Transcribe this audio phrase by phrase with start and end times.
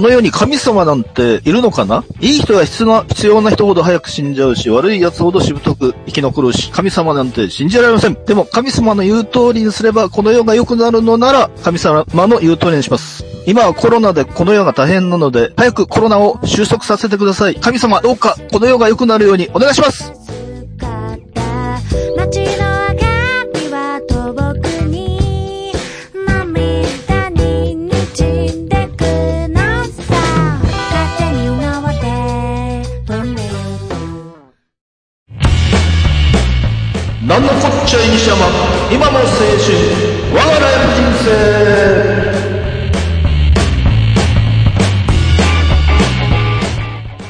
[0.00, 2.04] この世に神様なんているのかな？
[2.20, 8.14] いい人が必要な、必要な人ほど早く死んじゃうし、悪い奴ほどしぶとく生き残るし、神様なんて信じられません。
[8.24, 13.26] でも神様の言う通りにすれば、この世が良くなるのなら、神様の言う通りにします。
[13.46, 17.56] 今はコロナでこの世が大変なので、早くコロナを収束させてください。
[17.56, 20.14] 神様、どうかこの世が良くなるようにお願いします
[37.30, 38.44] なんのこっちゃ西山、
[38.90, 39.38] 今の青春、
[40.34, 41.30] 我がライフ人生。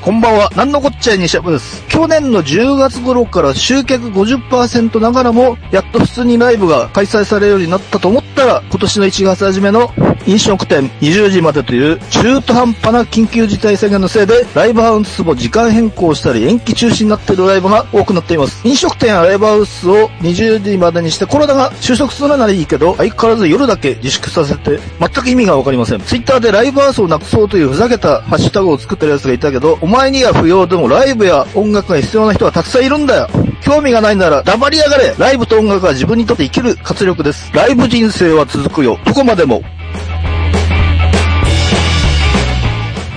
[0.00, 1.84] こんばんは、なんのこっちゃいにしゃまです。
[1.88, 9.92] 去年の10月頃から集客50%ながらも、やっと普通にライブが開催されるようになったと思ったら、今年の1月初めの
[10.26, 18.60] 飲食店20時までという中途半端な緊急事態宣言のせいで、ライブハウスも時間変更したり延期中止になっているライブが多くなっています。
[18.64, 26.00] 飲食店やライブハウスを20時までにしてコロナが収束するならいいけど、相変わらず夜だけ自粛させて、全く意味がわかりません。
[26.00, 33.28] ツイッターでライブハウスをなくそうというふざけたハッシュタグを作ってる奴がいたけど、お前には不要でもライブや音楽が必要な人はたくさんいるんだよ。
[33.62, 37.52] 興味がないなら黙りやがれライブと音楽は自分にとって生きる活力です。
[37.54, 38.98] ライブ人生は続くよ。
[39.04, 39.62] どこまでも。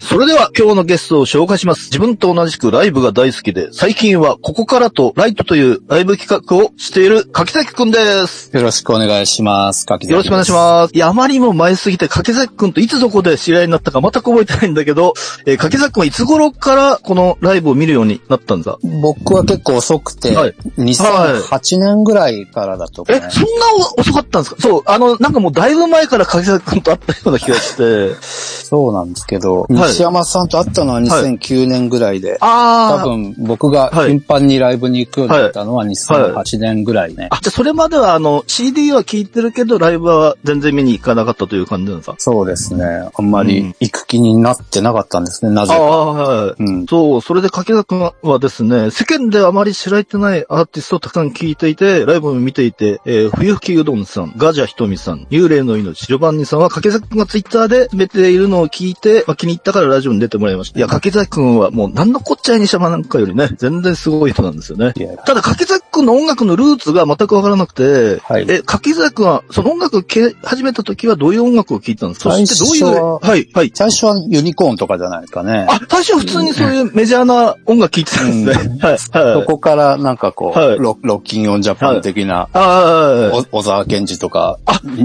[0.00, 1.86] それでは今日のゲストを紹介します。
[1.86, 7.98] 自分と同じくライブが大好きで、最近はここからとライトというライブ企画をしている柿崎くんで
[8.28, 8.56] す。
[8.56, 9.86] よろしくお願いします。
[9.86, 10.94] 柿崎よろしくお願いします。
[10.94, 15.14] いや、あまりにも前すぎて、柿崎くんといつどこで知り合いになったか全く覚えてないんだけど、
[15.46, 18.78] えー柿崎くんはいつ頃からこのライブを見るようになったんだ？
[18.80, 18.86] す。
[19.02, 24.62] 僕は結構遅くて、はい2008年ぐらいからだと思う、ねえ、そんな遅かったんですか？
[24.62, 28.14] そう、あの、なんかもうだいぶ前から柿崎くんと会ったような気がして。
[28.68, 37.28] そうなんですけど、はい西山さんと会ったのは2009年ぐらいで、あ多分僕がはい頻繁にライブに行くようになったのは2008年ぐらいね。
[37.30, 42.16] あ、じゃあそれまではあの、CD は聴いてるけど、ライブは全然見に行かなかったという感じなんですか？
[42.18, 42.84] そうですね。
[43.14, 45.78] あんまうんり行く気になってなかったんですね、なぜか。
[45.78, 46.62] ああ、はい。
[46.62, 46.86] うん。
[46.86, 60.78] そう、それで柿崎くんはですね、世間であまり知られてないアーティストをたくさん聴いていて、ライブも見ていて、えー、冬吹きうどんさん、ガジャひとみさん、幽霊の命、シルバンニさんは柿崎くんがツイッターで詰めているのを聞いて、まあ、気に入ったからラジオに出てもらいました。
[60.78, 64.92] いや、柿崎くんはもう何のこっちゃいにしゃまなんかよりね、全然すごい人なんですよね。
[64.96, 72.30] いやただ、柿崎くんの音楽のルーツが全くわからなくて、はいえ、柿崎くんは、その音楽を聴き始めた時はどういう音楽を聴いたんですか？
[72.32, 73.72] 最そしてどういう、初ははい、はい。
[73.74, 75.66] 最初はユニコーンとかじゃないですかね。
[75.68, 78.78] あ、最初は普通にそういうメジャーな音楽聴いてたんですね。
[78.80, 78.98] はい。
[78.98, 79.46] そはい。
[79.46, 84.58] こからなんかこう、はいロロッキンオンジャパン的な、ああ、お小沢健二とか、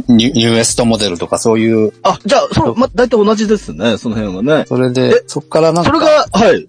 [0.08, 4.66] ニュニューエストモデルとかそういう、あ、じゃあ、そう、ま、大体同じですね、その辺はね。
[4.68, 6.68] それで、そっからなんか、それが、はい。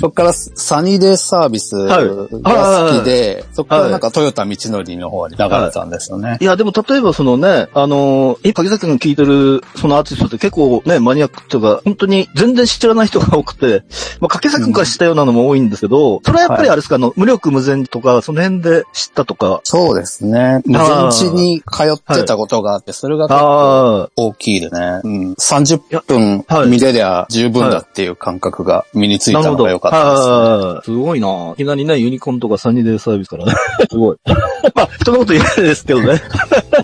[0.00, 6.38] そっからサニーデイサービスが好きで、そっからなんかトヨタ道のりの方に流れたんですよね。
[6.40, 13.82] いや、でも例えばそのね、あのー、今、柿崎が聴いてるそのアーティストって結構ね、マニアックとか、本当に全然知らない人が多くて、
[14.20, 20.62] まあ、柿崎君から知ったようなのも多いんですけど、それはやっぱりあれですか、あの、無力無前とか、その辺で知ったとか、そうですね。
[20.64, 25.00] 無前地に通ってたことがあって、それが結構大きいでね。
[25.04, 29.48] うん、30分はい見れりゃ十分だっていう感覚が身についた。
[29.56, 30.32] のが良かったですね。
[30.32, 31.52] はいすごいな。
[31.52, 33.52] いきなりね、ユニコーンとかサニーデイサービスからね。
[33.90, 34.16] すごい。
[34.74, 36.22] まあ、人のこと言えないですけどね。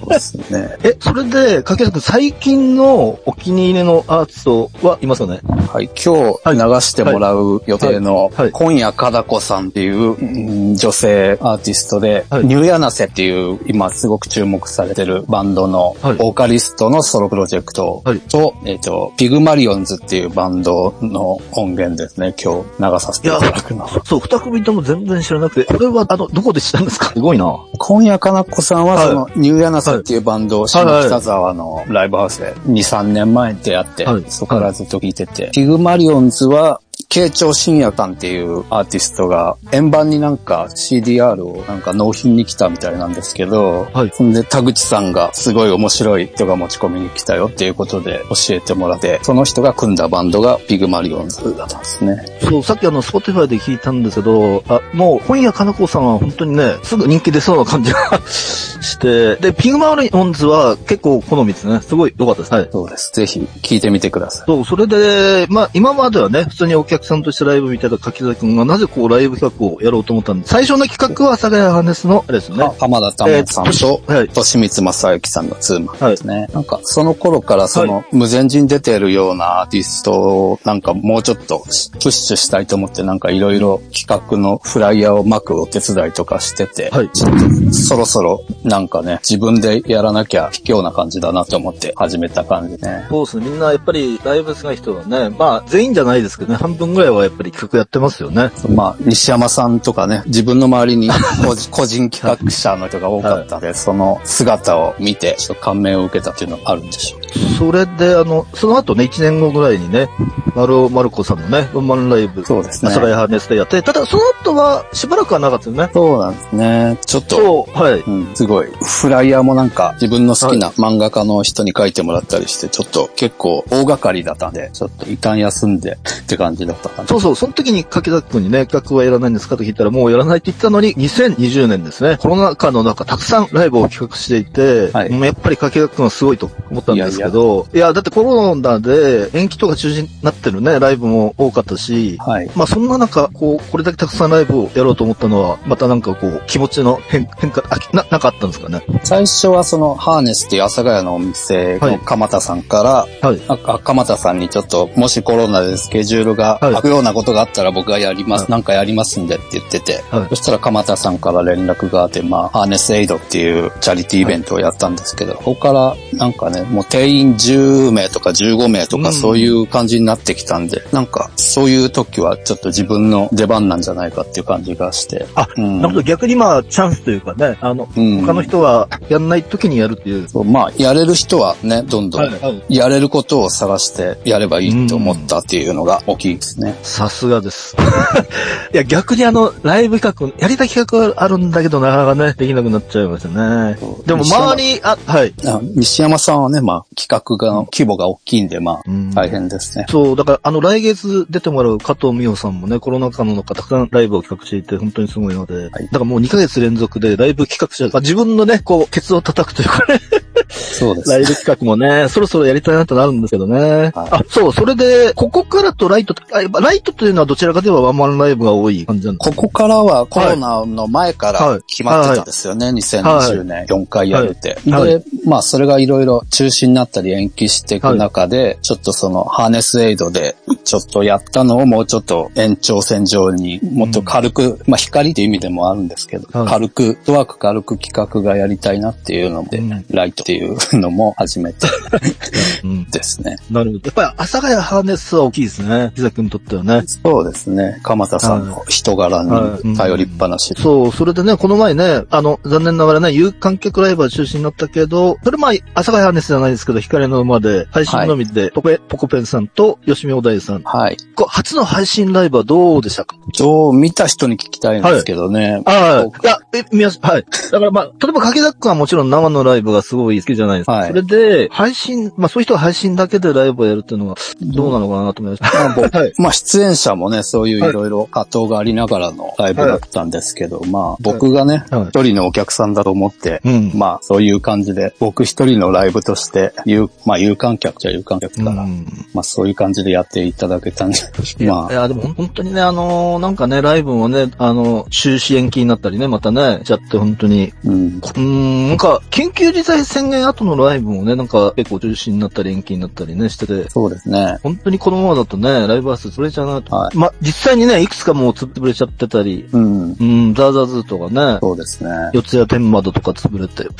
[0.00, 0.76] そうですね。
[0.82, 5.41] え、それで、かけさくん、最近のお気に入りのアーティストはいますかね？
[5.73, 23.88] はい、今日流してもらう予定の今夜かだこさんっていううん女性アーティストで、はいニューヤナセっていう今すごく注目されてるバンドのはいボーカリストのソロプロジェクトはいと、えっと、ピグマリオンズっていうバンドの音源ですね、今日流させていただくの。
[24.05, 27.07] そう、二組とも全然知らなくて、これは、あの、どこでしたんですか？
[27.07, 27.57] すごいな。
[27.79, 29.07] 今夜かなっこさんは、はい。
[29.07, 32.53] その、ニューヤナサっていうバンドを、下北沢のライブハウスで。
[32.67, 36.81] 2、3年前に出会ってはい、そこからずっと聴いてて、ピグマリオンズは、
[37.14, 52.16] 慶長深夜さんっていうアーティストが、円盤になんか CDR をなんか納品に来たみたいなんですけど、はいそんで田口さんがすごい面白い人が持ち込みに来たよっていうことで教えてもらって、その人が組んだバンドがピグマリオンズだったんですね。
[52.40, 61.81] そう、さっきあの、スポティファイで聞いたんですけど、あ、もう、本屋かなこさんは本当にね、すぐ人気出そうな感じがして、で、ピグマリオンズは結構好みですね。
[61.81, 62.52] すごい良かったです。
[62.55, 62.69] はい。
[62.72, 63.12] そうです。
[63.14, 64.46] ぜひ聴いてみてください。
[64.46, 72.71] そう、それで、まあ、今まではね、普通にお客さんとしてライブ見てた柿崎くんが、なぜこう、ライブ企画をやろうと思ったんで、最初の企画は、阿佐ヶ谷ハーネスの、あれですよね。
[72.79, 74.29] 浜田珠緒さんと、えーはい。
[74.29, 76.49] としみつまさゆきさんのツーマンですね。
[76.53, 93.07] なんか、その頃からその、無善寺出てるようなアーティストを、なんかもうちょっとプッシュしたいと思って、なんかいろいろ企画のフライヤーを撒くお手伝いとかしてて、はいちょっとそろそろなんかね、自分でやらなきゃ卑怯な感じだなと思って始めた感じね。
[93.09, 93.47] そうですね。
[93.47, 98.51] みんなやっぱりライブ好きな人はね、まあ全員じゃないですけどね、半分ぐらいはやっぱり企画やってますよね。
[98.69, 101.09] まあ、西山さんとかね、自分の周りに
[101.71, 107.24] 個人企画者の人が多かったんで、その姿を見て、ちょっと感銘を受けたっていうのはあるんでしょう。
[107.59, 110.09] それで、あの、その後ね、1年後ぐらいにね、
[110.55, 115.91] 丸尾丸子さんのね、ワンマンライブ、そうですね阿佐ヶ谷ハーネスでやって、ただその後はしばらくはなかったよね。
[115.93, 116.99] そうなんですね。
[117.05, 118.01] ちょっと、そう、はい。
[118.01, 118.69] うん、すごい。
[118.83, 127.09] フライヤーもなんか自分の好きな漫画家の人に書いてもらったりして、ちょっと結構大掛かりだったんで、ちょっと一旦休んでって感じだったかな。
[127.09, 142.50] そうそう、その時に柿崎くんにね、企画はやらないんですかと聞いたら、もうやらないって言ってたのに、2020年ですね、コロナ禍の中、たくさんライブを企画していて、はいもうやっぱり柿崎くんはすごいと思ったんですけど、いやだってコロナで延期とか中止になってるね、ライブも多かったし、はい。
[142.55, 148.82] まあそんな中、こう、これだけたくさんライブをやろうと思ったのは、またなんかこう、気持ちの変変化、あ、な、なんかあったんですかね？
[149.03, 153.41] 最初はそのハーネスっていう阿佐ヶ谷のお店の鎌田さんから、はい。
[153.49, 175.26] ああ鎌田さんにちょっと、もしコロナでスケジュールがはい空くようなことがあったら僕がやります、はいなんかやりますんでって言ってて、はいそしたら鎌田さんから連絡があって、まあ、ハーネスエイドっていうチャリティーイベントをやったんですけど、ここからなんかね、もう定員10名とか15名とうんかそういう感じになってきたんで、なんかそういう時はちょっと自分の出番なんじゃないかっていう感じがして。
[175.35, 180.28] あ、うんなるほど、逆にまあ、チャンスというかね、あの、うん他の人はやんない時にやるっていう。
[180.28, 182.28] そうまあ、やれる人はね、どんどんは
[182.68, 186.78] いやれることを探してやればいいと思ったっていうのが大きいですね。
[186.83, 187.76] さすがです。
[188.73, 193.78] いや、逆にあの、ライブ企画、やりたい企画あるんだけど、なかなかね、できなくなっちゃいましたね。
[194.06, 195.35] でも周り、あ、はい。
[195.47, 199.87] あ西山さんはね、まあ、企画が、規模が大きいんで、まあうん、大変ですね。
[199.89, 210.01] そう、だから、あの、来月出てもらう加藤美穂さんもね、コロナ禍の中、たくさんライブを企画していて、本当にすごいので、だからもう2ヶ月連続でライブ企画者、まあ、自分のね、こう、ケツを叩くというかね、
[210.49, 211.11] そうです。
[211.11, 213.61] ライブ企画もね、そろそろやりたいなとなるんですけどね。
[213.61, 213.93] はい。
[213.95, 221.63] あ、そう、それで、ここからとライトと、あやっぱライトというのはどちらかではワンマンライブが多い感じなんですここからはコロナの前からはい。
[221.67, 222.69] 決まってたんですよね。
[222.69, 224.59] 2020年4回やるって。
[224.71, 225.01] はい。
[225.01, 241.67] で、まあそれがいろいろ中止になったり延期していく中で、ちょっとそのハーネスエイドでちょっとやったのをもうちょっと延長線上にもっと軽く、まあ光っていう意味でもあるんですけど、はい軽く、フットワーク軽く企画がやりたいなっていうので、うんライトっていうのも始めて
[242.64, 242.85] うん。
[242.91, 243.37] ですね。
[243.50, 243.83] なるほど。
[243.87, 245.93] やっぱり、阿佐ヶ谷ハーネスは大きいですね。
[245.95, 246.83] 木崎君にとってはね。
[246.87, 247.81] そうですね。
[247.83, 250.55] 鎌田さんの人柄に頼りっぱなし。
[250.57, 260.62] そう、それでね、この前ね、あの、残念ながらね、有観客ライブは中止になったけど、それまあ、阿佐ヶ谷ハーネスじゃないですけど、光の馬で、配信のみで、ポコポコペンさんと、吉見お大さん。
[260.62, 260.97] はい。
[261.14, 263.16] こう初の配信ライブはどうでしたか？
[263.38, 265.62] どう見た人に聞きたいんですけどね。
[265.66, 267.25] ああ、いや、え、見ましはい。
[267.50, 270.73] だからまあ、例えば、かけだっくんはもちろん生のライブがすごい好きじゃないですか。
[270.73, 275.59] はいそれで、配信、まあそういう人は配信だけでライブをやるっていうのは、どうなのかなと思いました。
[275.69, 276.12] まあ僕 はい。
[276.19, 290.99] まあ出演者もね、そういういろいろ葛藤がありながらのライブだったんですけど、まあ僕がね、はい一人のお客さんだと思って、うんまあそういう感じで、僕一人のライブとして、有まあ有観客じゃ有観客から、うんまあそういう感じでやっていただけたんで、
[291.38, 297.87] いや、まあ、いやでも本当にね、あのーなんかね、ライブもね、あの、中止延期になったりね、またね、しちゃって本当に、うん。
[297.87, 304.38] うーん、なんか、緊急事態宣言後のライブもね、なんか結構中止になったり延期になったりね、してて、そうですね。
[304.42, 306.75] 本当にこのままだとね、ライブハウス潰れちゃうなと。
[306.75, 309.92] はま、実際にね、いくつかもう潰れちゃってたり、うん。
[309.92, 311.90] うん、ザーザーズーとかね、そうですね。
[312.12, 313.64] 四谷天窓とか潰れて。
[313.64, 313.71] う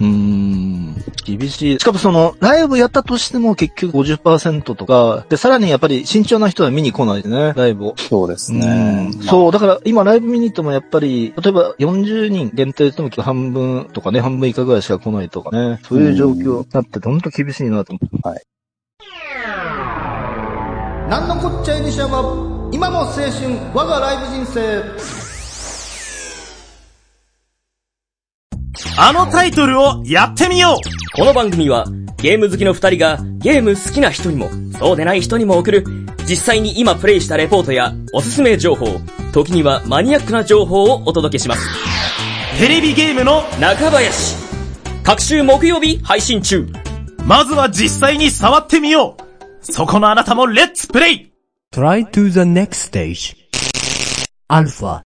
[0.00, 1.78] ーん、厳しい。
[1.78, 7.94] しかもその、の、ライブやったとしても結局50%とか、で、さらにやっぱり慎重な人は見に来ないでね、ライブを。
[7.96, 9.12] そうですうねん。
[9.22, 18.28] そう、だから今ライブ見に行ってもやっぱり、例えば40人限定でも半分とかね、半分以下ぐらいしか来ないとかね、そういう状況になってて、ほんと厳しいなと思って。
[18.28, 18.42] はい。
[21.10, 22.22] なんのこっちゃいにしやま、
[22.70, 23.30] 今も青春、
[23.74, 25.28] 我がライブ人生。
[29.00, 31.84] あのタイトルをやってみようこの番組は
[32.20, 35.84] ゲーム好きの二人がゲーム好きな人にもそうでない人にも送る
[36.28, 39.00] 実際に今プレイしたレポートやおすすめ情報、
[39.32, 41.66] 時にはマニアックな情報をお届けします。
[42.58, 44.36] テレビゲームの、中林
[45.04, 46.66] 各週木曜日配信中
[47.24, 51.32] まずは実際に触ってみようそこのあなたもレッツプレイ
[51.72, 53.36] Try to the next stage.
[54.48, 55.02] Alpha.
[55.02, 55.07] 今日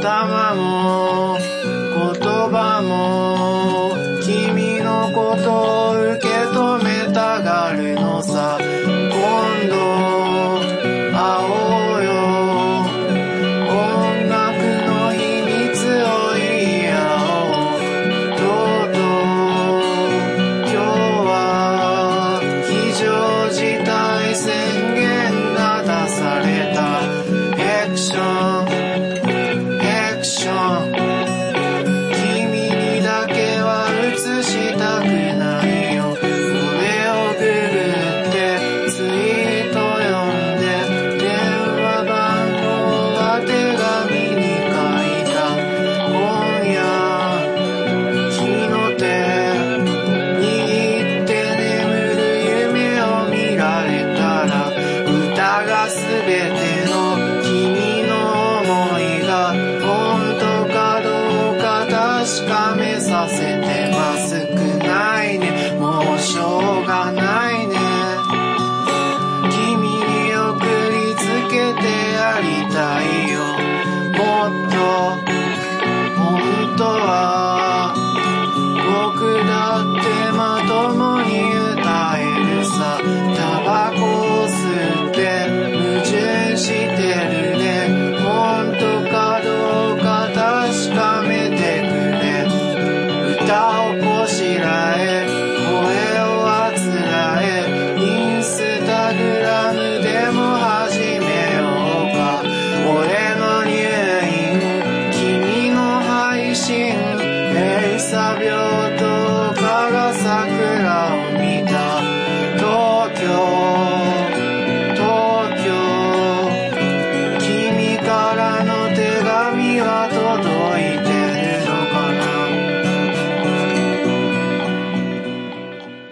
[0.00, 1.07] 頭も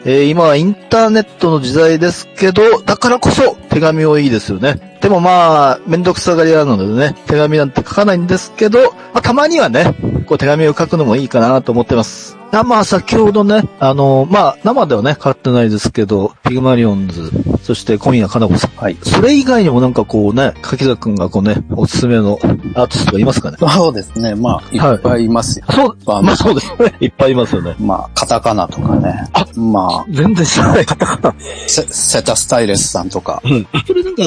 [0.08, 4.96] えー今はインターネットの時代ですけど、だからこそ手紙をいいですよね。
[5.00, 9.96] でもまあ、めんどくさがり屋なのでね、手紙なんて書かないんですけど、まあたまにはね、
[10.26, 12.38] こう手紙を書くのもいいかなと思ってます。
[12.52, 17.32] あまあ先ほどね、あの、まあ生ではね、買ってないですけど、ピグマリオンズ、
[17.66, 18.70] そして小宮かな子さん。
[18.76, 18.96] はい。
[19.02, 24.36] それ以外にもなんかこうね、柿沢くんがこうね、おすすめのアーティストがいますかねそうですね。
[24.36, 25.64] まあ、いっぱいいますよ。
[25.70, 26.94] そう、まあまあそうですね。
[27.00, 27.74] いっぱいいますよね。
[27.80, 29.28] まあ、カタカナとかね。
[29.56, 31.28] ま全然知らない方かな。
[31.30, 31.34] あ、
[31.66, 33.42] セセタスタイレスさんとか。
[33.84, 34.22] それなんか、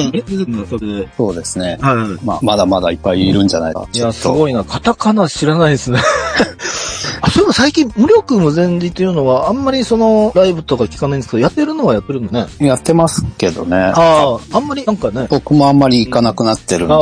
[0.68, 1.08] それで。
[1.16, 1.78] そうですね。
[1.80, 2.24] はい。
[2.26, 3.88] まあ、まだまだいっぱいいるんじゃないか。
[3.90, 4.30] いや、すい。
[4.30, 4.64] ごいな。
[4.64, 5.98] カタカナ知らないですね。
[7.22, 12.46] あ、そういえば最近、無力無前寺っていうのは、あんまりその、ライブとか聞かないんですけど、やってるのはやってるのね。
[12.58, 13.76] やってますけどね。
[13.76, 15.26] ああ、あんまりなんかね。
[15.30, 16.94] 僕もあんまり行かなくなってるんで。
[16.94, 16.98] あ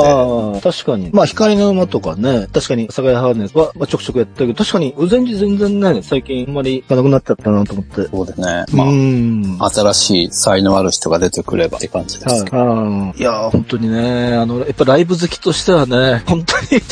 [0.56, 1.10] あ、確かに。
[1.12, 8.08] まあ、光の馬とかね、確かに、サガヤハーネスは、まあ、ちょくちょくやったけど、確かに、無前寺全然ね、最近あんまり行かなくなっちゃったなと思って。
[8.08, 8.64] そうですね。
[8.72, 9.56] うまん。
[9.60, 12.56] あ、新しい才能ある人が出てくればって感じですけど。
[12.56, 13.20] はい。
[13.20, 16.82] いやー、本当にね、あの、やっぱライブ好きとしてはね、 本当に、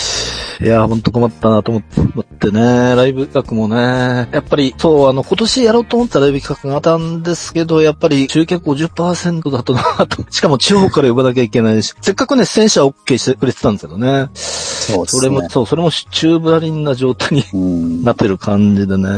[0.60, 10.24] いやー、本当困ったなと思って思ってね、ライブ企画もね、やっぱり、そう、あの、今年やろうと思ったライブ企画があったんですけど、やっぱり、集客50%だとなと。
[10.30, 14.28] しかも地方から呼ばなきゃいけないし、せっかくね、出演者 OK してくれてたんですけどね。
[14.34, 15.20] そうですね。
[15.20, 18.04] それも、そう、それも中ぶらりんな状態にうん。
[18.04, 19.08] なってる感じでね。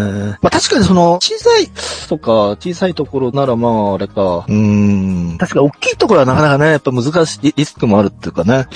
[0.43, 1.71] まあ確かにその、小さい、
[2.09, 4.45] とか、小さいところならまあ、あれか。
[4.49, 5.39] うーん。
[5.39, 8.67] 確かに大きいところはなかなかね、やっぱ難しい、リスクもあるっていうかね。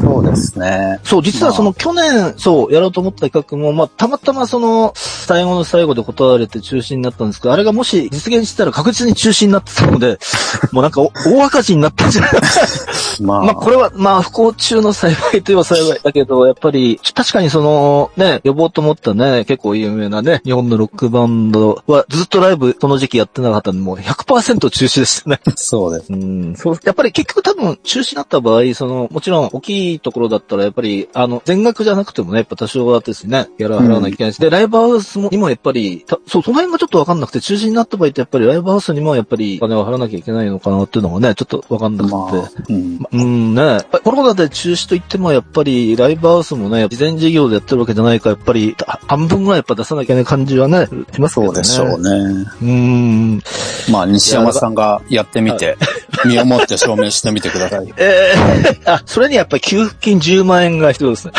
[0.00, 1.00] そうですね。
[1.04, 10.18] そう、実はその去年、そう、やろうと思った企画も、まあ、たまたまその、最後の最後で断られて中止になったんですけど、あれがもし実現したら確実に中止になってたので、
[10.72, 12.32] もうなんかお大赤字になったんじゃない
[13.20, 25.40] まあ、まあ、これは、まあ、不幸中の幸いといえば幸いだけど、やっぱり、確かにその、ね、呼ぼうと思ったね、結構有名なね、日本のロックバンドはずっとライブ、その時期やってなかったんで、もう100%中止でしたね。
[25.56, 26.12] そうです。
[26.12, 42.14] うん、そう、やっぱり結局多分中止になった場合、その、もちろん大きいところだったらやっぱり、あの、全額じゃなくてもね、やっぱ多少はですね、ギャラ払わなきゃいけないし、で、ライブハウスも、にもやっぱり、たそう、その辺がちょっとわかんなくて、中止になった場合ってやっぱりライブハウスにもやっぱりお金を払わなきゃいけないのかなっていうのがね、ちょっとわかんなくて。
[42.14, 43.06] まあ、うん。
[43.12, 43.80] うんね。
[44.04, 51.52] コロナで中止と言っても、やっぱりライブハウスもね、事前事業でやってるわけじゃないから、やっぱりた半分ぐらいやっぱ出さなきゃいけない感じはね、しますけどね。
[51.52, 52.46] そうでしょうね。
[52.62, 53.42] うん。
[53.90, 55.76] まあ、西山さんがやってみて、
[56.24, 57.92] 身をもって証明してみてください。
[57.96, 61.32] ええあ、それにやっぱり給付金10万円が必要ですね。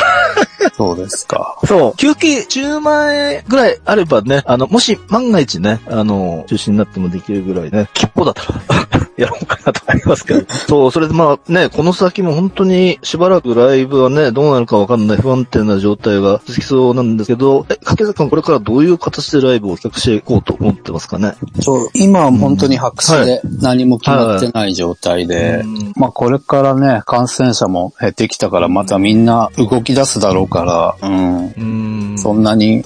[0.73, 1.57] そうですか。
[1.65, 1.97] そう。
[1.97, 8.88] 給付金10万円ぐらいあればね、あの、もし万が一ね、あの、中止になってもできるぐらいね、吉報だったら、
[9.21, 10.45] やろうかなと思いますけど。
[10.67, 21.33] そう、それでまあね、この先も本当にしばらくライブはね、どうなるかわかんない不安定な状態が続きそうなんですけど、え、掛坂君これからどういう形でライブを企画していこうと思ってますかね？
[21.61, 31.53] そう今は本当に白紙で何も決まってない状態で、うんまあこれからね、感染者も減ってきたからまたみんな動き出すだろうから、うん。
[31.57, 32.15] うん。
[32.17, 32.83] そんなに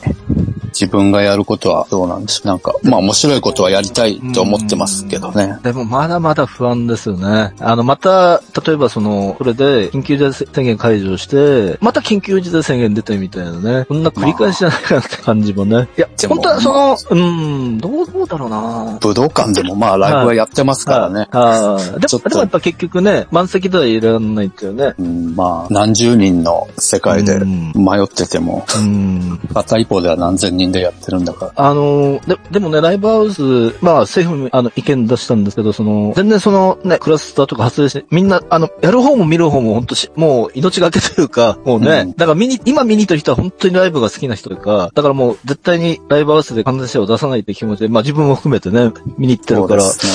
[0.69, 2.48] 自分がやることはどうなんでしょう。
[2.48, 5.60] なんか、まあ面白いことはやりたいと思ってますけどね。
[5.63, 7.54] でもまだまだ不安ですよね。
[7.60, 13.86] あの、また、例えばその、これで緊急事態宣言解除して、また緊急事態宣言出てみたいなね。
[13.86, 15.90] こんな繰り返しじゃないかなって感じもね。
[15.98, 17.32] いや、本当はその、う
[17.72, 21.28] ん、どう、どうだろうな武道館でもまあライブはやってますからね。
[21.32, 22.00] はい。
[22.00, 24.94] でも、でもやっぱ結局ね、満席ではいらないっていうね。
[24.98, 29.40] うん、まあ、何十人の世界でうん迷ってても、うん。
[29.54, 31.54] 片一方では何千人でやってるんだから。
[31.56, 50.08] あので、でもね、ライブハウス、まあ政府にあの意見出したんですけど、その、全然そのね、クラスターとか発生して、みんな、あの、やる方も見る方も本当し、もう命がけというか、もうね、うんだから見に、今見に行ってる人は本当にライブが好きな人というか、だからもう絶対にライブハウスで感染者を出さないって気持ちで、まあ自分も含めてね、見に行ってるから、そ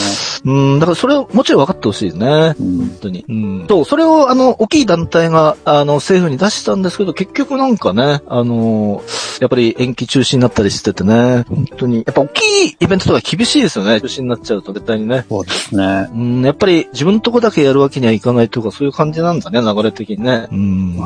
[0.44, 2.54] うん、だからそれをもちろん分かってほしいですね。
[2.58, 3.24] うん本当に。
[3.28, 3.66] うん。
[3.68, 9.02] そう、それを、あの、大きい団体が、あの、政府に出したんですけど、結局なんかね、あの、
[9.40, 11.96] やっぱり延期中止になったりしててね、本当に。
[11.96, 15.24] やっぱ大きいイベントとか厳しいですよね、中止になっちゃうと絶対にね。
[15.28, 15.87] そうですね。
[16.12, 20.48] うん、やっぱり自分のとこだけやるわけにはいかないとか、そういう感じなんだね、流れ的にね。
[20.50, 20.96] うん。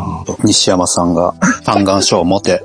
[0.45, 2.62] 西山さんが嘆願書を持て。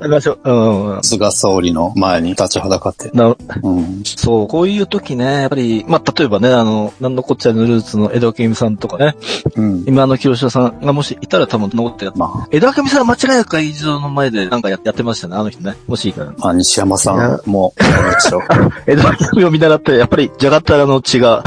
[1.02, 3.10] 菅総理の前に立ちはだかって。
[3.10, 4.02] なうん。
[4.04, 9.16] そう、こういう時ね、やっぱり、まあ、例えばね、あの、なんのこっちゃのルーツの江戸明美さんとかね、
[9.56, 9.84] うん。
[9.86, 15.76] 今の清志さんがもしいたら多分残ってやっまあ、江戸明美さんは間違いなく会場の前でなんかややってましたね、あの人ね。
[15.86, 16.32] もしいいから。
[16.38, 18.42] まあ、西山さんも、やるでしょう。
[18.86, 21.44] 江戸明美を見習って、やっぱり、じゃがたらの血が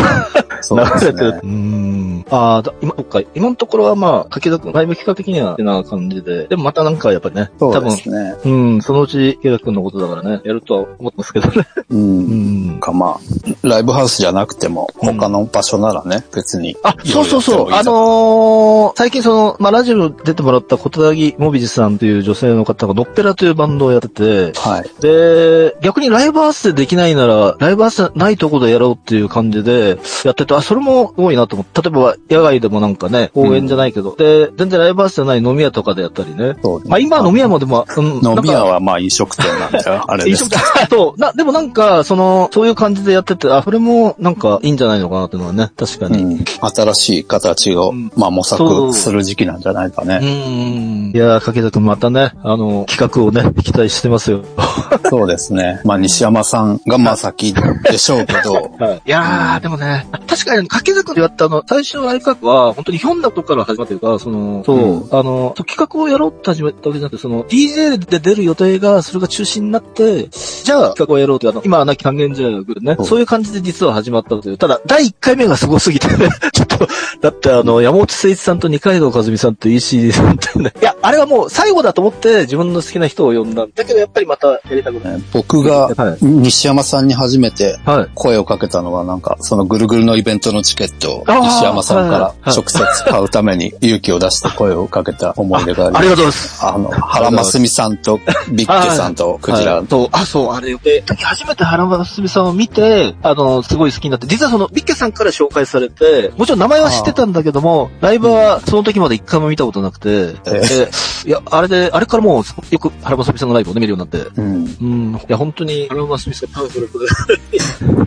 [0.69, 1.33] 流れてる。
[1.33, 1.47] ねう。
[1.47, 2.25] ん。
[2.29, 6.47] ああ、だ今、そっか、今のところはまあ、かけだく、ライブ企画的には、ってな感じで。
[6.47, 8.35] でもまたなんかやっぱりね、そう多分、ですね。
[8.45, 11.67] うん、そのうち、池田くんのことだからね、やるとは思ってますけどね。
[11.89, 11.95] う。
[11.95, 12.79] うんん。
[12.79, 13.19] かま
[13.63, 16.75] あ、ライブハウスじゃなくても、他の場所ならね、別に。
[16.83, 17.71] あ、そうそうそう。
[17.71, 25.01] あの、のー、最近その、まあ、ラジオ出てもらった小田木もびじさんという女性の方が、ノッペラというバンドをやってて、はい。
[25.01, 31.81] で、逆にライブハウスでできないなら、ライブハウスないところでやろうっていう感じでやってて、あ、それもすごいなと思って。
[31.81, 36.55] 例えば、野外でもなんかね、公園じゃないけど、で、全然ライブハウスじゃない飲み屋とかでやったりね。
[36.61, 40.03] そうまあ今飲み屋もでも、うん、飲み屋はまあ飲食店なんだよ。
[40.07, 40.61] あれです飲食。
[40.79, 41.19] 店そう。
[41.19, 46.23] な、でもなんか、その、そういう感じでやってて、あ、それもなんかいいんじゃないのかなっていうのはね、確かに。
[46.23, 50.19] うん、新しい形を、んまあ模索する時期なんじゃないかうね。
[50.19, 51.11] ん。
[51.13, 54.43] いやー、掛田くんまたね、あの、企画をね、期待してますよ。
[55.09, 55.81] そうですね。
[55.85, 59.01] まあ西山さんがまあ先でしょうけど、 はい。
[59.05, 74.57] いやー、でもね、確かに、掛け坂でやったあの、最初のライブ企画は、本当にひょんなことから始まってるから、その、そう、うんあの、企画をやろうって始めたわけじゃなくて、その、DJ で出る予定が、それが中止になって、じゃあ、企画をやろうって、あの、今はなき還元試合が来るね、そうそういう感じで実は始まったという。
[74.57, 76.87] ただ、第1回目がすごすぎて、ね、 ちょっと、
[77.19, 85.13] だってあの、山本誠一さんと二階堂和美さんと ECD さんってね、いや、あれはもう最後だと思って自分の好きな人を呼んだんだけど、やっぱりまたやりたくない。
[85.17, 88.09] ね僕がはい西山さんに初めてはい。
[88.15, 96.09] 声をかけたのはなんか、そのぐるぐるのイベントのチケットを山さんかはいらはい直接買うために勇気を出して声をかけた思い出がありあります。
[96.09, 96.65] がとうございます。
[96.65, 98.19] あの、原真澄さんと
[98.51, 100.79] ビッケさんとクジラはい、そう、あ、そう、もあれよ。
[100.83, 110.89] で、時初めて原ますみさんを見て、あの、すごい好きになって、実はその、ビッケさんから紹介されて、もちろん名前は知ってたんだけども、ライブはその時まで一回も見たことなくて、で
[111.25, 114.77] いや、あれで、あれからもう、よく原ますみさんのライブをね、見るようになって、うん。
[114.81, 115.15] うん。
[115.15, 116.91] いや、本当に、アラマスミスがパワフルで。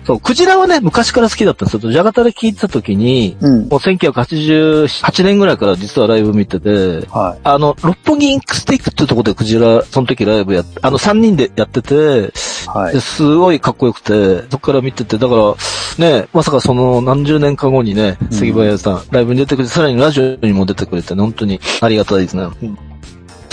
[0.07, 1.91] そう、クジラはね、昔から好きだったんですよ。
[2.23, 3.69] で聞いてた時に、うん。
[3.69, 7.41] もう1988年ぐらいから実はライブ見てて、はい。
[7.43, 12.33] あの、六本木インクスティックっていうところでクジラ、その時ライブやって、あの3人でやってて、
[12.69, 12.95] はい。
[12.95, 15.55] ですごいかっこよくて、そこから見てて、だから、
[15.99, 22.49] ね、まさかその何十年か後にね、杉林さん、ライブに出てくれて、さらにラジオにも出てくれて、本当にありがたいですね。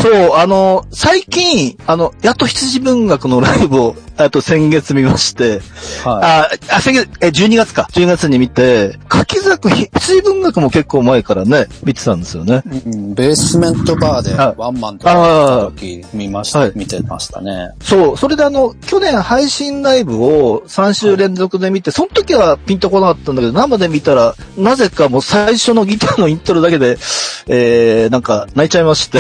[0.01, 5.61] そう、あの、最近、あの、やっと羊文学のライブを、 あと先月見まして、
[6.03, 7.87] はあ、あ、先月、え、12月か。
[7.91, 12.61] 12月に見て、柿崎羊文学も結構前からね、見てたんですよね。
[12.71, 12.77] い。
[12.77, 13.13] うん。
[13.15, 17.71] ベースメントバーではいワンマンとかやった時見ました、はい見てましたね。
[17.81, 26.97] そう、それであの、去年配信ライブを3週連続で見て、その時はピンとこなかったんだけど、生で見たら、なぜかもう最初のギターのイントロだけで、
[27.47, 29.19] えー、なんか泣いちゃいまして。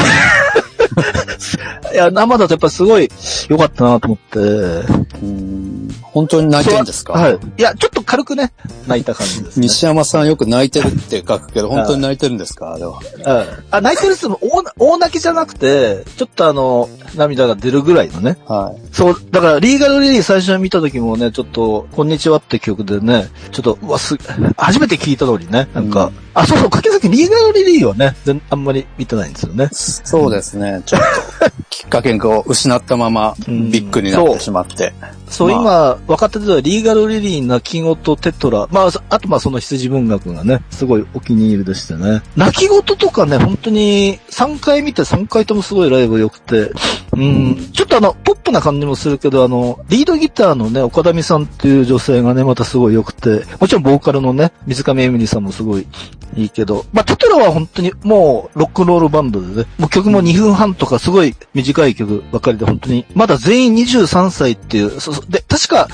[1.93, 3.09] いや、生だとやっぱすごい
[3.49, 4.39] 良かったなと思って。
[4.39, 5.89] うん。
[6.01, 7.13] 本当に泣いてるんですか？
[7.13, 7.39] はい。
[7.57, 8.51] いや、ちょっと軽くね、
[8.87, 9.63] 泣いた感じですね。
[9.63, 12.73] 西山さんよく泣いてるって書くけど、本当に泣いてるんですか？
[12.73, 12.99] あれは。
[12.99, 18.37] うんあ、泣いてるっつっても大、大泣きじゃなくて、ちょっとあの、涙が出るぐらいのね。
[18.45, 18.81] はい。
[18.91, 24.17] そう、だから、リーガルリリー最初に見た時もね、ちょっと、こんにちはって曲でね、ちょっと、うわ、す、
[24.57, 29.69] 初めて聞いたのにね、なんか、うんあ、そうそう、かけさきリーガルリリーはね、全あんまり見てないんですよね。
[29.71, 30.81] そうですね。
[30.85, 34.93] ちょっと、きっかけを失ったまま、うんビッグになってしまって。
[35.27, 42.21] そう、ま今、分かってたのは、リーガルリリー、泣き言、テトラ、まあ、あとまあ、その羊文学がね、すごいお気に入りでしたね。
[42.35, 46.71] 泣き言とかね、本当に、3回見て3回ともすごいライブ良くて、
[47.13, 55.87] うん、ちょっとあの、ポップな感じもするけど、あの、リードギターのね、岡田美さんっていう女性がね、またすごい良くて、もちろんボーカルのね、水上エミリさんもすごい
[56.35, 65.87] いいけど、まあ、テトラは本当にもう、ロックンロールバンドでね、もう曲も2分半とかすごい短い曲ばかりで本当に、まだ全員23歳っていう、そそで、確か、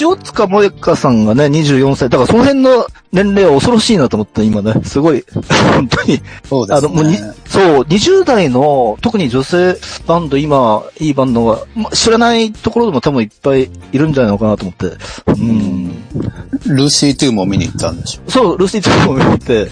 [0.00, 2.08] 塩塚萌香さんがね、24歳。
[2.08, 4.74] だからその辺の年齢は恐ろしいなと思って、今ね。
[4.84, 5.24] すごい、
[5.74, 6.20] 本当に。
[6.48, 14.96] そうですあの、もうにね。、そう、20代の、特に女性バンド、今、いいバンドが、ま知らないところでも多分いっぱいいるんじゃないのかなと思って。
[15.26, 16.04] うん。
[16.66, 19.63] ルーシー2も見に行ったんでしょそう、ルーシー2も見て。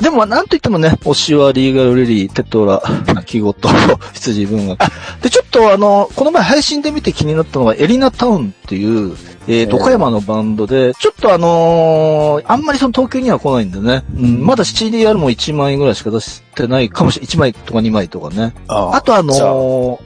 [0.00, 2.82] でも、なんと言ってもね、推しはリーガルリリー、テトラ、
[3.14, 3.54] 泣き言、
[4.12, 4.82] 羊文学。
[4.82, 4.90] あ
[5.22, 9.16] で、ちょっとあの、この前配信で見て気になったのが、エリナタウンっていう、
[9.48, 17.28] えー岡山のバンドで、ちょっとあのーあんまりその東京には来ないんでね、うん、まだ CDR も1枚ぐらいしか出してないかもしれない。
[17.28, 18.54] 1枚とか2枚とかね。
[18.66, 19.32] ああとあの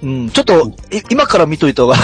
[0.02, 1.96] ーうん、ちょっと、い今から見といた方が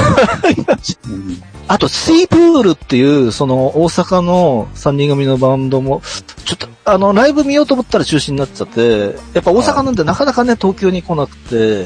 [1.08, 6.00] うんあと、シープールっていう、その、大阪の三人組のバンドも、
[6.44, 11.84] ちょっと、あの、ライブ見ようと思ったら中止になっちゃって、やっぱ大阪なんでなかなかね、東京に来なくて、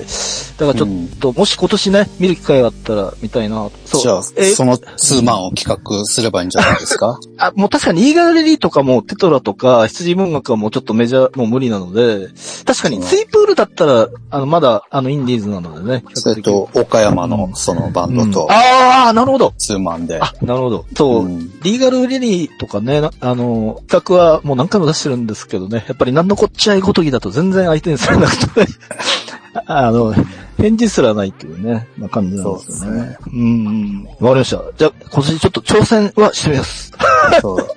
[0.58, 4.02] だからちょっと、もし今年ね、見る機会があったら見たいなそう。
[4.02, 7.18] じゃあ、えそのツーマンを企画すればいいんじゃないですか？
[7.38, 12.28] あ、もう確かにイーガルレリーとかもテトラとか羊文学はもうちょっとメジャー、もう無理なので、
[12.66, 16.04] 確かにうんツイプールだったら、あの、まだ、あの、インディーズなのでね。
[16.12, 19.54] それと、岡山のそのバンドとうん、ああ、なるほど。
[19.56, 20.20] ツーマンで。
[20.20, 20.84] あ、なるほど。
[20.94, 28.66] そう、うんリーガルリリーとかね、なあの、企画はもう何回も出してるんですけどね、やっぱり何のこっちゃいごときだと全然相手にされなくて、
[29.66, 30.14] あの、
[30.58, 33.18] 返事すらないっていうね、な感じなんですよねそうですね。
[33.32, 34.04] うんうん。
[34.04, 34.62] わかりました。
[34.76, 36.92] じゃあ、今年ちょっと挑戦はしてみます。
[37.40, 37.68] そう はい。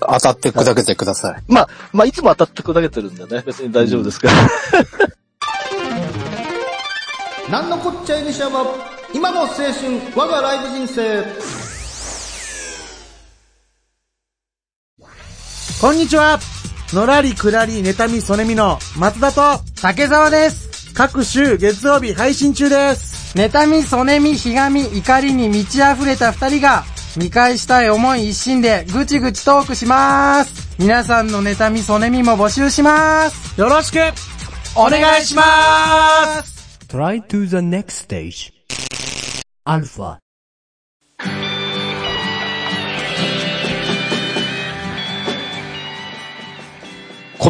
[0.00, 1.42] 当たって砕けてください。
[1.48, 4.34] まあ、まあ、いつも当たって砕けてるんでね、別に大丈夫ですから。
[7.50, 8.64] 何のこっちゃいにしゃば、
[9.14, 9.70] 今の青春、
[10.16, 11.71] 我がライブ人生。
[15.82, 16.38] こんにちは。
[16.92, 20.94] のらりくらり妬みそねみの松田と竹澤です。
[20.94, 23.36] 各週月曜日配信中です。
[23.36, 26.84] 妬みそねみひがみ怒りに満ち溢れた二人が
[27.16, 30.76] 見返したい思い一心でぐちぐちトークします。
[30.78, 33.60] 皆さんの妬みそねみも募集します。
[33.60, 33.98] よろしく。
[34.76, 36.78] お願いします。
[36.86, 38.52] Try to the next stage.
[39.66, 40.21] Alpha.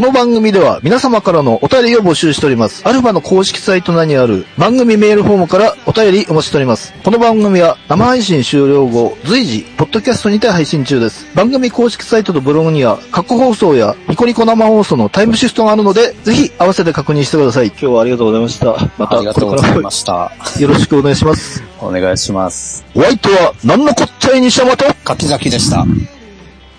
[0.02, 2.82] の番組では皆様からのお便りを募集しております。
[2.84, 6.92] アルファの公式サイト内にある番組メールフォームからお便りお待ちしております。
[7.04, 11.28] この番組は生配信終了後、随時、ポッドキャストにて配信中です。
[11.36, 17.68] 番組公式サイトとブログには過去放送やニコニコ生放送のタイムシフトがあるので、ぜひ合わせて確認してください。
[17.68, 18.90] 今日はありがとうございました。
[18.98, 20.32] またありがとうございました。
[20.58, 21.62] よろしくお願いします。
[21.78, 22.84] お願いします。
[22.96, 25.86] お相手は、なんのこっちゃい西山と、柿崎でした。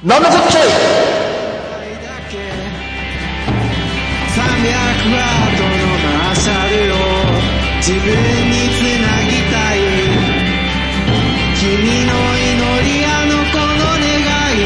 [0.04, 0.60] なんのこっちゃ
[1.00, 1.03] い
[7.86, 9.78] 自分につなぎたい
[11.60, 11.68] 君
[12.06, 12.56] の祈
[12.88, 14.08] りあの子の願
[14.56, 14.64] い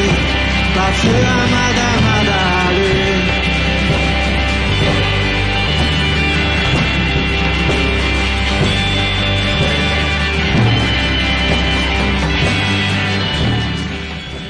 [0.76, 1.18] バスは
[1.50, 2.30] まだまだ
[2.68, 2.78] ある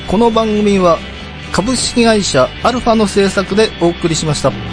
[0.08, 0.99] この番組は、
[1.53, 4.51] 株式会社アルファの制作でお送りしました。
[4.51, 4.65] 明日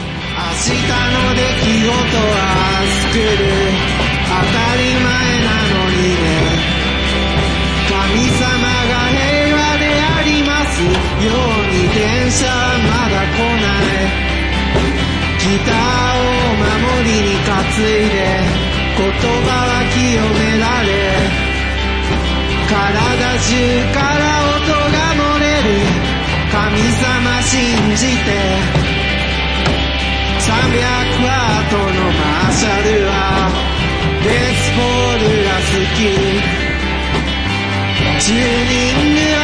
[1.29, 1.64] の出
[2.13, 3.49] は作る
[4.29, 5.09] 当たり前
[5.45, 6.27] なのにね。
[7.89, 8.45] 神様
[8.91, 14.25] が平和でありますように電車はまだ来ない。
[15.41, 18.17] ギターを守りに担いで
[18.97, 20.89] 言葉は清められ
[22.69, 22.73] 体
[23.39, 23.53] 中
[23.93, 24.23] から
[24.57, 26.05] 音が漏れる。
[26.51, 28.94] 神様信じて。
[30.45, 33.49] 300ワードのマーシャルは
[34.23, 36.05] ベースボールが好き。
[38.21, 39.44] チューニングは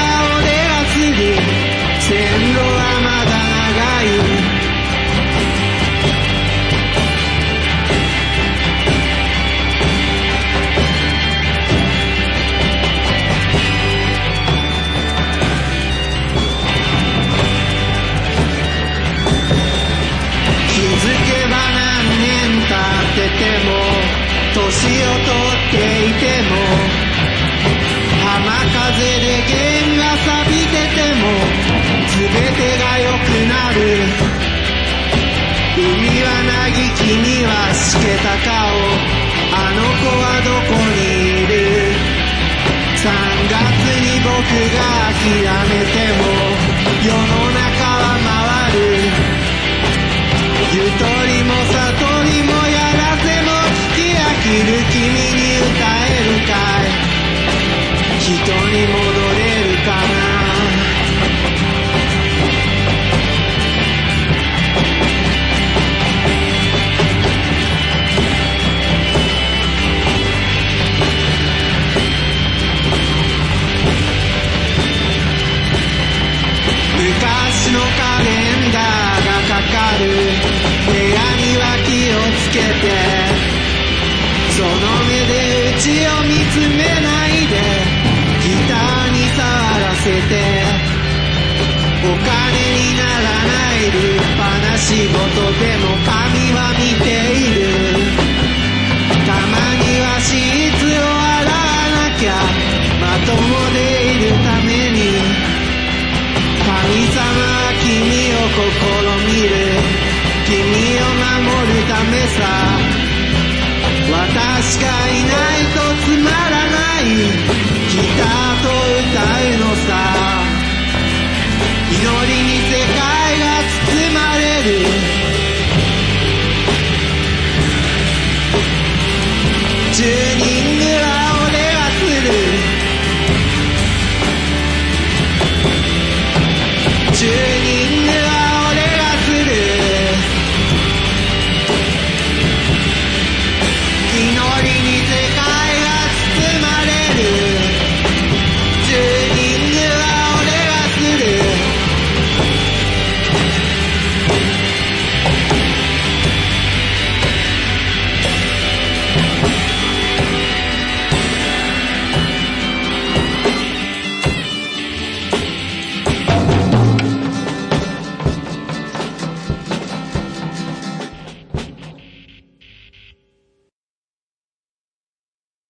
[44.51, 44.59] が
[45.15, 46.27] 諦めても
[47.03, 47.23] 世の
[47.55, 48.83] 中は回る。
[50.73, 51.79] ゆとりも里
[52.25, 54.99] にもやらせも聞き飽きる君
[55.39, 55.71] に歌
[56.07, 56.51] えるか
[56.83, 56.91] い。
[58.19, 58.29] 人
[58.71, 59.10] にも